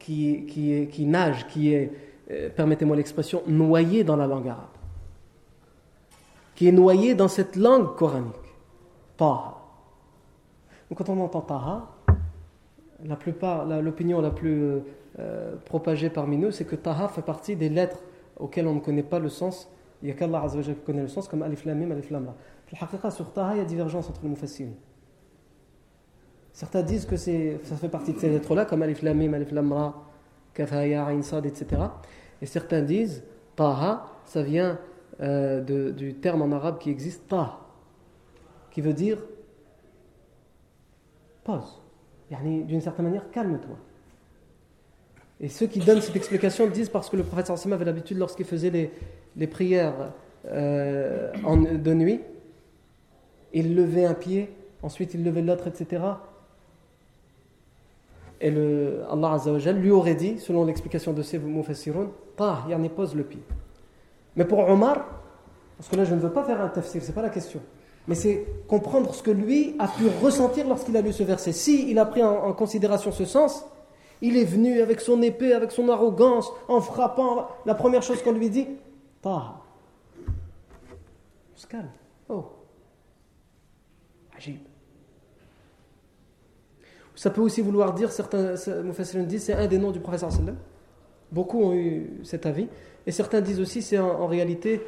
[0.00, 1.92] qui, qui, qui nage, qui est,
[2.32, 4.66] euh, permettez-moi l'expression, noyé dans la langue arabe.
[6.56, 8.34] Qui est noyé dans cette langue coranique.
[9.16, 9.62] Taha.
[10.90, 11.88] Donc quand on entend Taha,
[13.80, 14.82] l'opinion la, plus
[15.18, 18.02] euh, propagée parmi nous, c'est que Taha fait partie des lettres
[18.38, 19.70] auxquelles on ne connaît pas le sens.
[20.02, 23.10] Il n'y a qu'Allah qui connaît le sens, comme Alif Lam Mim, Alif Lam Ra.
[23.10, 24.72] Sur Taha, il y a divergence entre les mufassirin.
[26.52, 29.72] Certains disent que ça fait partie de ces lettres-là, comme Alif Lam Mim, Alif Lam
[29.72, 30.02] Ra,
[30.54, 31.82] Kafaya, Ain Sad, etc.
[32.40, 33.22] Et certains disent
[33.54, 34.78] Taha, ça vient
[35.20, 35.60] euh,
[35.92, 37.60] du terme en arabe qui existe, ta,
[38.70, 39.18] qui veut dire
[41.44, 41.80] pause.
[42.30, 43.76] D'une certaine manière, calme-toi.
[45.42, 48.46] Et ceux qui donnent cette explication disent parce que le prophète sallam avait l'habitude, lorsqu'il
[48.46, 48.90] faisait
[49.36, 50.12] les, prières
[50.46, 51.32] euh,
[51.76, 52.20] de nuit,
[53.52, 54.50] il levait un pied,
[54.82, 56.02] ensuite il levait l'autre, etc.
[58.40, 63.14] Et le, Allah Azza lui aurait dit, selon l'explication de ces mufassirun, Tah, yani pose
[63.14, 63.42] le pied.
[64.36, 65.06] Mais pour Omar,
[65.76, 67.60] parce que là je ne veux pas faire un tafsir, c'est pas la question.
[68.08, 71.52] Mais c'est comprendre ce que lui a pu ressentir lorsqu'il a lu ce verset.
[71.52, 73.64] Si il a pris en, considération ce sens,
[74.22, 77.48] il est venu avec son épée, avec son arrogance, en frappant.
[77.66, 78.68] La première chose qu'on lui dit,
[79.20, 79.56] Tah.
[81.74, 81.84] On.
[82.28, 82.44] Oh.
[84.36, 84.60] Ajib.
[87.14, 90.30] Ça peut aussi vouloir dire, certains Mufassirin disent, c'est un des noms du professeur.
[91.30, 92.68] Beaucoup ont eu cet avis.
[93.06, 94.82] Et certains disent aussi, c'est en, réalité,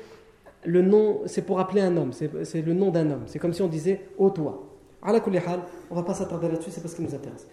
[0.64, 3.22] le nom, c'est pour appeler un homme, c'est le nom d'un homme.
[3.26, 4.70] C'est comme si on disait, ô toi.
[5.02, 7.46] On ne va pas s'attarder là-dessus, c'est parce qu'il nous intéresse.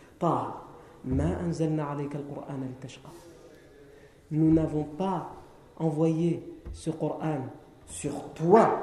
[4.31, 5.31] Nous n'avons pas
[5.77, 7.39] envoyé ce Coran
[7.85, 8.79] sur toi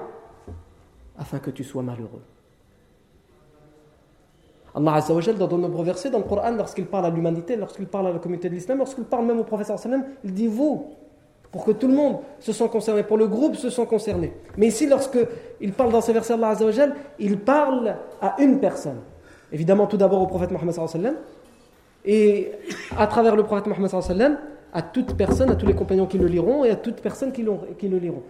[1.17, 2.23] afin que tu sois malheureux.
[4.75, 8.09] Allah Azza dans de nombreux versets dans le Coran, lorsqu'il parle à l'humanité, lorsqu'il parle
[8.09, 10.87] à la communauté de l'islam, lorsqu'il parle même au professeur sallam, il dit vous,
[11.51, 14.35] pour que tout le monde se sent concerné, pour le groupe se sent concerné.
[14.57, 16.67] Mais ici, lorsqu'il parle dans ces versets Allah Azza
[17.19, 19.01] il parle à une personne.
[19.51, 21.17] Évidemment, tout d'abord au prophète Mohammed sallam,
[22.05, 22.53] et
[22.97, 24.39] à travers le prophète Mohammed sallam,
[24.73, 27.45] à toute personne, à tous les compagnons qui le liront et à toute personne qui,
[27.79, 28.23] qui le liront.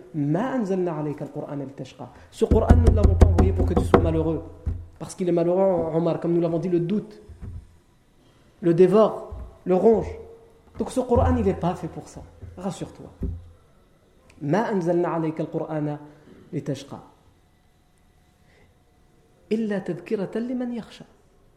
[2.30, 4.42] Ce Coran, nous ne l'avons pas envoyé pour que tu sois malheureux.
[4.98, 7.20] Parce qu'il est malheureux, Omar, comme nous l'avons dit, le doute,
[8.60, 9.32] le dévore,
[9.64, 10.08] le ronge.
[10.78, 12.22] Donc ce Coran, il n'est pas fait pour ça.
[12.56, 13.10] Rassure-toi.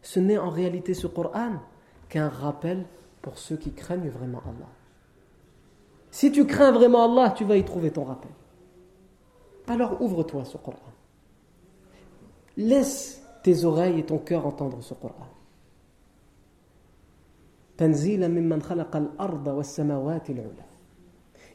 [0.02, 1.60] Ce n'est en réalité ce Coran
[2.12, 2.84] qu'un rappel
[3.22, 4.68] pour ceux qui craignent vraiment Allah.
[6.10, 8.30] Si tu crains vraiment Allah, tu vas y trouver ton rappel.
[9.66, 10.76] Alors ouvre-toi ce Coran.
[12.58, 15.26] Laisse tes oreilles et ton cœur entendre ce Coran.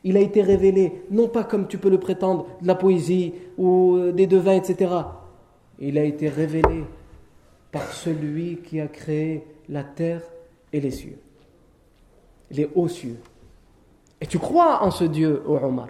[0.03, 3.95] Il a été révélé, non pas comme tu peux le prétendre, de la poésie ou
[3.95, 4.91] euh, des devins, etc.
[5.77, 6.83] Il a été révélé
[7.71, 10.23] par celui qui a créé la terre
[10.73, 11.19] et les cieux,
[12.51, 13.19] les hauts cieux.
[14.19, 15.89] Et tu crois en ce Dieu, ô Omar.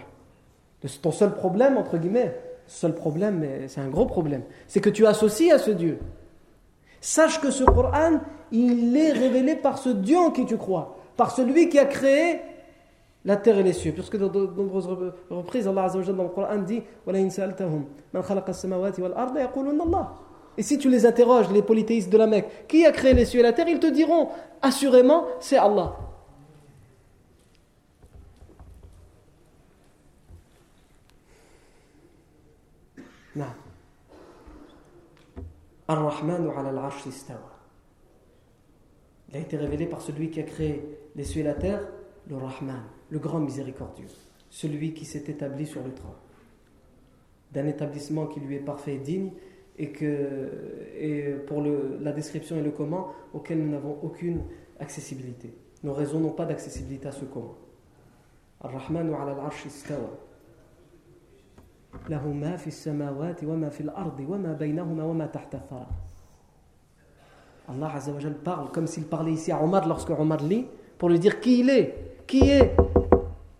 [1.02, 5.06] Ton seul problème, entre guillemets, seul problème, mais c'est un gros problème, c'est que tu
[5.06, 5.98] associes à ce Dieu.
[7.00, 8.20] Sache que ce Coran,
[8.52, 12.40] il est révélé par ce Dieu en qui tu crois, par celui qui a créé
[13.24, 13.92] la terre et les cieux.
[13.92, 14.88] Puisque dans de nombreuses
[15.30, 16.82] reprises, Allah Azza dans le Coran dit
[20.58, 23.38] Et si tu les interroges, les polythéistes de la Mecque, qui a créé les cieux
[23.38, 24.28] et la terre, ils te diront
[24.60, 25.96] assurément, c'est Allah.
[35.86, 36.90] Ar-Rahman ala
[39.30, 41.86] Il a été révélé par celui qui a créé les cieux et la terre,
[42.28, 44.08] le Rahman, le grand miséricordieux,
[44.50, 46.10] celui qui s'est établi sur le trône,
[47.52, 49.30] d'un établissement qui lui est parfait et digne,
[49.78, 50.50] et, que,
[50.98, 54.42] et pour le, la description et le comment, auquel nous n'avons aucune
[54.80, 55.54] accessibilité.
[55.84, 57.56] Nos raisons n'ont pas d'accessibilité à ce comment.
[67.68, 67.92] Allah
[68.42, 71.70] parle comme s'il parlait ici à Omar lorsque Omar lit pour lui dire qui il
[71.70, 72.16] est.
[72.26, 72.74] Qui est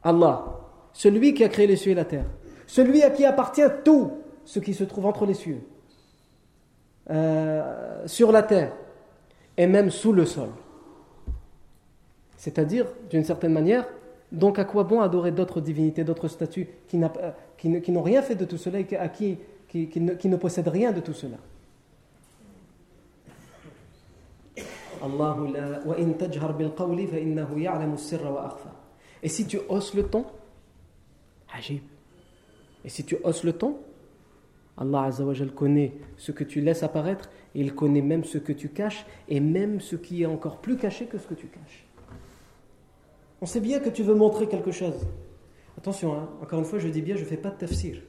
[0.02, 0.44] Allah
[0.92, 2.24] Celui qui a créé les cieux et la terre.
[2.66, 4.12] Celui à qui appartient tout
[4.44, 5.60] ce qui se trouve entre les cieux,
[7.10, 8.72] euh, sur la terre
[9.56, 10.48] et même sous le sol.
[12.36, 13.86] C'est-à-dire, d'une certaine manière,
[14.30, 18.58] donc à quoi bon adorer d'autres divinités, d'autres statues qui, n'ont rien fait de tout
[18.58, 19.38] cela et qui,
[19.74, 21.36] ne, possèdent rien de tout cela?
[29.22, 30.24] Et si tu hausses le ton,
[32.84, 33.78] Et si tu hausses le ton,
[34.78, 38.68] Allah Azzawajal connaît ce que tu laisses apparaître, et il connaît même ce que tu
[38.68, 41.86] caches, et même ce qui est encore plus caché que ce que tu caches.
[43.40, 45.06] On sait bien que tu veux montrer quelque chose.
[45.76, 48.02] Attention, hein, encore une fois, je dis bien, je ne fais pas de tafsir.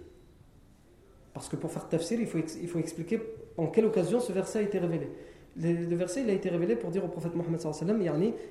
[1.34, 3.22] Parce que pour faire tafsir, il faut, expliquer
[3.58, 5.08] en quelle occasion ce verset a été révélé.
[5.56, 7.62] le, verset il a été révélé pour dire au prophète Mohammed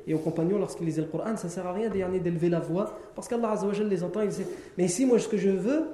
[0.07, 2.97] et aux compagnons lorsqu'ils lisaient le Coran, ça ne sert à rien d'élever la voix
[3.15, 3.55] parce qu'Allah
[3.89, 4.23] les entend.
[4.23, 4.47] Il sait.
[4.77, 5.89] Mais ici, moi, ce que je veux,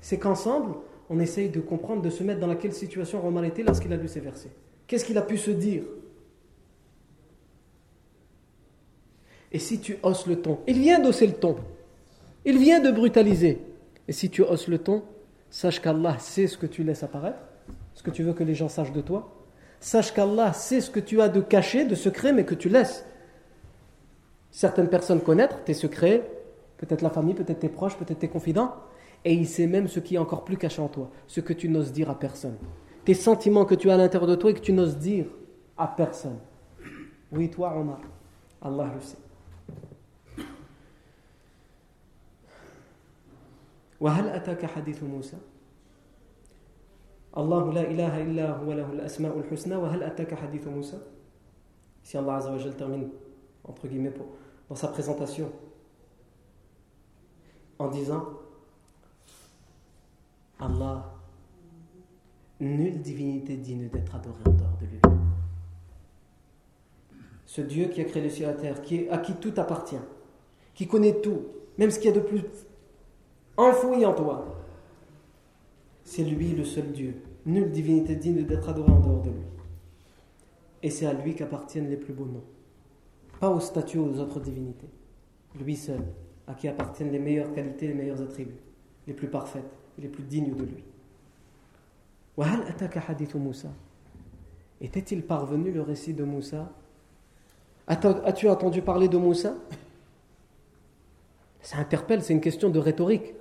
[0.00, 0.74] c'est qu'ensemble,
[1.14, 4.08] on essaye de comprendre, de se mettre dans laquelle situation Omar était lorsqu'il a lu
[4.08, 4.50] ces versets.
[4.86, 5.84] Qu'est-ce qu'il a pu se dire?
[9.52, 11.56] Et si tu hausses le ton, il vient d'hausser le ton,
[12.44, 13.60] il vient de brutaliser.
[14.08, 15.04] Et si tu hausses le ton,
[15.50, 17.38] sache qu'Allah sait ce que tu laisses apparaître,
[17.94, 19.34] ce que tu veux que les gens sachent de toi,
[19.84, 23.04] Sache qu'Allah sait ce que tu as de caché, de secret, mais que tu laisses
[24.50, 26.22] certaines personnes connaître tes secrets,
[26.78, 28.76] peut-être la famille, peut-être tes proches, peut-être tes confidents,
[29.24, 31.68] et il sait même ce qui est encore plus caché en toi, ce que tu
[31.68, 32.56] n'oses dire à personne.
[33.04, 35.26] Tes sentiments que tu as à l'intérieur de toi et que tu n'oses dire
[35.76, 36.38] à personne.
[37.32, 38.00] Oui, toi, Omar,
[38.62, 39.18] Allah le sait.
[47.36, 50.98] Allah la ilaha illa huwa lahu al-asma'ul husna wa hal ataka hadith Musa?
[52.02, 53.08] Si Allah Azza termine
[53.64, 54.26] entre guillemets pour,
[54.68, 55.50] dans sa présentation
[57.78, 58.24] en disant
[60.58, 61.14] Allah
[62.60, 65.00] nulle divinité digne d'être adorée en dehors de lui.
[67.46, 68.80] Ce Dieu qui a créé le ciel et la terre,
[69.12, 70.00] à qui tout appartient,
[70.74, 71.42] qui connaît tout,
[71.78, 72.42] même ce qu'il y a de plus
[73.56, 74.44] enfoui en toi,
[76.04, 77.14] c'est lui le seul Dieu.
[77.46, 79.46] Nulle divinité digne d'être adorée en dehors de lui.
[80.82, 82.44] Et c'est à lui qu'appartiennent les plus beaux noms.
[83.40, 84.88] Pas aux statues ou aux autres divinités.
[85.58, 86.00] Lui seul,
[86.46, 88.62] à qui appartiennent les meilleures qualités, les meilleurs attributs,
[89.06, 90.84] les plus parfaites, les plus dignes de lui.
[94.80, 96.68] Était-il parvenu le récit de Moussa?
[97.86, 99.54] As-tu entendu parler de Moussa?
[101.60, 103.34] Ça interpelle, c'est une question de rhétorique.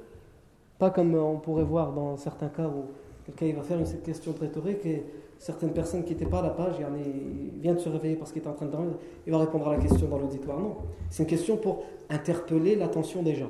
[0.80, 2.86] Pas comme on pourrait voir dans certains cas où
[3.26, 5.04] quelqu'un il va faire une question de rhétorique et
[5.40, 8.42] certaines personnes qui n'étaient pas à la page, il vient de se réveiller parce qu'il
[8.42, 8.94] est en train de dormir,
[9.26, 10.60] il va répondre à la question dans l'auditoire.
[10.60, 10.78] Non,
[11.10, 13.50] c'est une question pour interpeller l'attention des gens.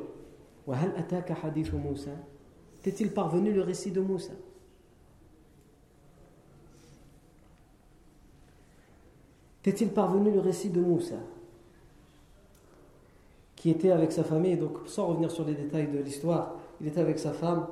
[2.84, 4.34] T'est-il parvenu le récit de Moussa
[9.64, 11.16] T'est-il parvenu le récit de Moussa
[13.64, 17.00] qui était avec sa famille, donc sans revenir sur les détails de l'histoire, il était
[17.00, 17.68] avec sa femme,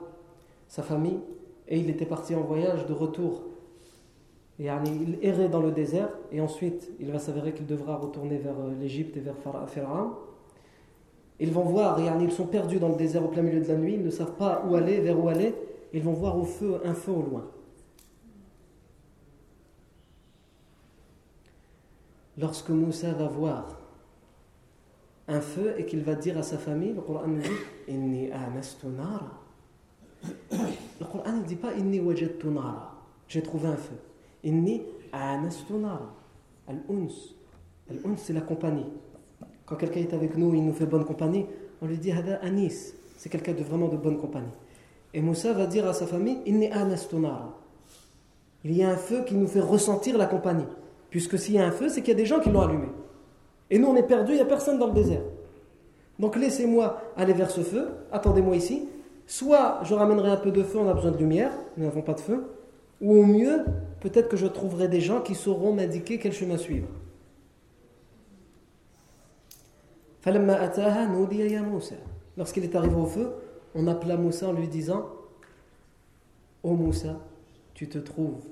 [0.70, 1.20] sa famille,
[1.68, 3.42] et il était parti en voyage de retour.
[4.58, 8.58] Et il errait dans le désert, et ensuite il va s'avérer qu'il devra retourner vers
[8.58, 10.12] euh, l'Égypte et vers Pharaon.
[11.42, 13.96] Ils vont voir, ils sont perdus dans le désert au plein milieu de la nuit,
[13.96, 15.56] ils ne savent pas où aller, vers où aller,
[15.92, 16.46] ils vont voir un
[16.94, 17.50] feu au loin.
[22.38, 23.80] Lorsque Moussa va voir
[25.28, 27.50] un feu et qu'il va dire à sa famille, le Coran dit
[27.92, 29.42] Inni nara.
[30.52, 32.00] Le Coran ne dit pas Inni.
[33.28, 33.96] J'ai trouvé un feu.
[34.44, 34.84] Inni.
[35.12, 35.50] Al-uns.
[37.90, 38.86] Al-uns, c'est la compagnie.
[39.72, 41.46] Quand quelqu'un est avec nous, il nous fait bonne compagnie,
[41.82, 42.94] on lui dit Hada anis.
[43.16, 44.52] C'est quelqu'un de vraiment de bonne compagnie.
[45.14, 47.58] Et Moussa va dire à sa famille Inni anastu nara.
[48.66, 50.66] Il y a un feu qui nous fait ressentir la compagnie.
[51.10, 52.88] Puisque s'il y a un feu, c'est qu'il y a des gens qui l'ont allumé.
[53.70, 55.22] Et nous, on est perdus, il n'y a personne dans le désert.
[56.20, 58.90] Donc laissez-moi aller vers ce feu, attendez-moi ici.
[59.26, 62.14] Soit je ramènerai un peu de feu, on a besoin de lumière, nous n'avons pas
[62.14, 62.44] de feu.
[63.00, 63.64] Ou au mieux,
[64.02, 66.90] peut-être que je trouverai des gens qui sauront m'indiquer quel chemin suivre.
[72.38, 73.34] Lorsqu'il est arrivé au feu,
[73.74, 75.10] on appela Moussa en lui disant
[76.64, 77.20] Ô Moussa,
[77.74, 78.44] tu te trouves,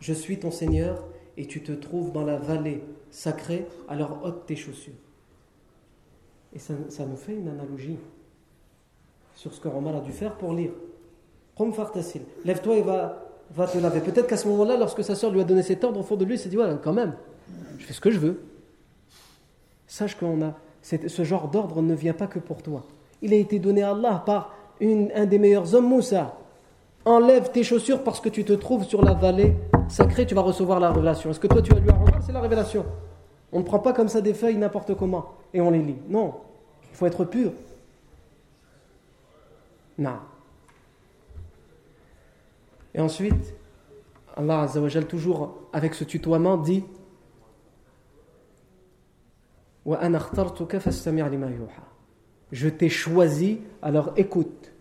[0.00, 1.04] je suis ton Seigneur
[1.36, 4.92] et tu te trouves dans la vallée sacré, alors ôte tes chaussures.
[6.54, 6.74] Et ça,
[7.06, 7.98] nous fait une analogie
[9.34, 10.72] sur ce que Romain a dû faire pour lire.
[12.44, 14.00] Lève-toi et va, va te laver.
[14.00, 16.24] Peut-être qu'à ce moment-là, lorsque sa soeur lui a donné cet ordre, au fond de
[16.24, 17.14] lui, il s'est dit Ouais, quand même,
[17.78, 18.42] je fais ce que je veux.
[19.86, 20.54] Sache qu'on a.
[20.82, 22.82] Ce genre d'ordre ne vient pas que pour toi.
[23.22, 26.36] Il a été donné à Allah par un des meilleurs hommes, Moussa.
[27.04, 29.54] Enlève tes chaussures parce que tu te trouves sur la vallée
[29.88, 31.30] sacrée, tu vas recevoir la révélation.
[31.30, 32.84] Est-ce que toi tu as lu à Omar C'est la révélation?
[33.52, 35.98] On ne prend pas comme ça des feuilles n'importe comment et on les lit.
[36.08, 36.34] Non,
[36.90, 37.52] il faut être pur.
[39.98, 40.16] Non.
[42.94, 43.54] Et ensuite,
[44.36, 46.84] Allah Azzawajal, toujours avec ce tutoiement, dit
[52.52, 54.72] Je t'ai choisi, alors écoute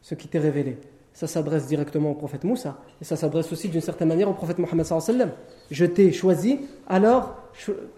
[0.00, 0.78] ce qui t'est révélé
[1.12, 4.58] ça s'adresse directement au prophète Moussa, et ça s'adresse aussi d'une certaine manière au prophète
[4.58, 4.86] Mohammed
[5.70, 7.34] Je t'ai choisi, alors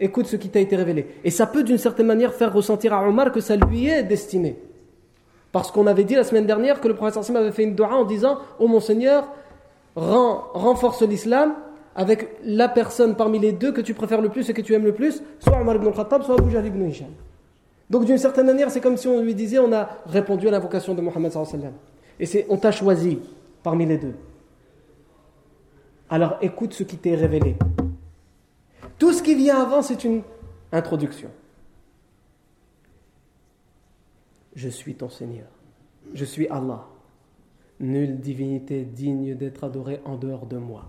[0.01, 1.07] écoute ce qui t'a été révélé.
[1.23, 4.59] Et ça peut d'une certaine manière faire ressentir à Omar que ça lui est destiné.
[5.53, 8.05] Parce qu'on avait dit la semaine dernière que le prophète avait fait une dua en
[8.05, 9.29] disant Ô oh mon Seigneur,
[9.95, 11.55] renforce l'islam
[11.95, 14.85] avec la personne parmi les deux que tu préfères le plus et que tu aimes
[14.85, 17.11] le plus, soit Omar ibn al-Khattab, soit Abu Jahl ibn Hisham.
[17.91, 20.95] Donc d'une certaine manière, c'est comme si on lui disait on a répondu à l'invocation
[20.95, 21.33] de Mohammed
[22.19, 23.19] Et c'est on t'a choisi
[23.63, 24.15] parmi les deux.
[26.09, 27.57] Alors écoute ce qui t'est révélé.
[28.99, 30.23] Tout ce qui vient avant, c'est une
[30.73, 31.31] introduction.
[34.55, 35.47] Je suis ton Seigneur.
[36.15, 36.87] Je suis Allah.
[37.81, 40.85] Nulle divinité digne d'être adorée en dehors de moi.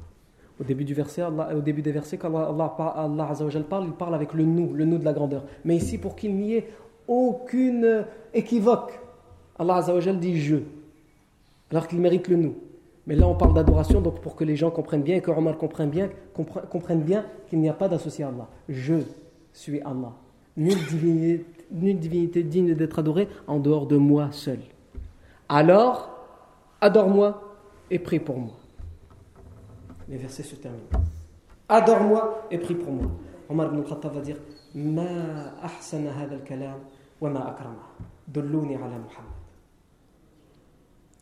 [0.60, 3.36] Au début, du verset, au début des versets, quand Allah, Allah,
[3.70, 5.44] parle, il parle avec le nous, le nous de la grandeur.
[5.66, 6.70] Mais ici, pour qu'il n'y ait
[7.08, 9.00] aucune équivoque,
[9.60, 9.84] Allah
[10.14, 10.58] dit je,
[11.72, 12.56] alors qu'il mérite le nous.
[13.08, 15.58] Mais là, on parle d'adoration, donc pour que les gens comprennent bien et que Omar
[15.58, 16.10] comprenne bien,
[17.06, 18.48] bien qu'il n'y a pas d'associé à Allah.
[18.68, 18.96] Je
[19.54, 20.14] suis Allah.
[20.58, 24.60] Nulle divinité, nulle divinité digne d'être adorée en dehors de moi seul.
[25.50, 26.10] Alors,
[26.82, 27.42] adore-moi
[27.92, 28.54] et prie pour moi.
[30.08, 30.90] Les versets se terminent.
[31.68, 33.12] Adore-moi et prie pour moi.
[33.50, 34.38] Omar ibn Khattab va dire
[34.74, 36.80] Ma ahsana hadha al-kalam
[37.22, 37.76] wa Muhammad.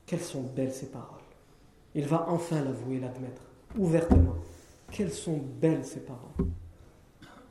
[0.06, 1.22] Quelles sont belles ces paroles.
[1.96, 3.42] Il va enfin l'avouer, l'admettre,
[3.78, 4.36] ouvertement.
[4.92, 6.50] Quelles sont belles ces paroles.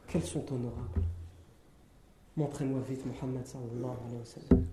[0.09, 1.03] Quelles sont honorables.
[2.37, 4.67] Montrez-moi vite Muhammad sallallahu alayhi wa sallam.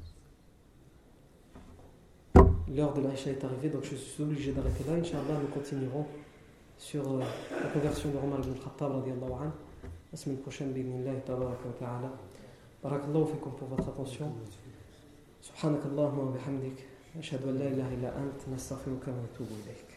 [2.75, 4.93] L'heure de l'Aïcha est arrivée, donc je suis obligé d'arrêter là.
[4.93, 6.05] Inch'Allah, nous continuerons
[6.79, 7.19] sur euh,
[7.61, 9.51] la conversion de Omar ibn Khattab radiallahu anhu.
[10.11, 12.11] La semaine prochaine, b'idnillahi tabaraka wa ta'ala.
[12.81, 14.31] Barakallahu fikum pour votre attention.
[15.41, 16.77] سبحانك اللهم وبحمدك
[17.19, 19.89] أشهد أن لا إله إلا أنت نستغفرك ونتوب إليك